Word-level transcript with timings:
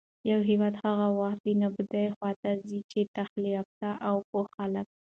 يـو 0.29 0.39
هېـواد 0.49 0.73
هـغه 0.83 1.07
وخـت 1.19 1.39
د 1.43 1.47
نـابـودۍ 1.59 2.05
خـواتـه 2.15 2.51
ځـي 2.67 2.79
چـې 2.91 2.99
تحـصيل 3.15 3.45
يافتـه 3.55 3.89
او 4.07 4.15
پـوه 4.29 4.45
خلـک 4.55 4.87